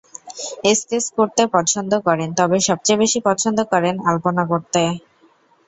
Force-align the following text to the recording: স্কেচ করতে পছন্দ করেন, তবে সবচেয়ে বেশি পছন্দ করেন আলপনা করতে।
স্কেচ 0.73 1.05
করতে 1.17 1.43
পছন্দ 1.55 1.91
করেন, 2.07 2.29
তবে 2.39 2.57
সবচেয়ে 2.67 3.01
বেশি 3.03 3.19
পছন্দ 3.27 3.59
করেন 3.71 3.95
আলপনা 4.09 4.43
করতে। 4.51 4.81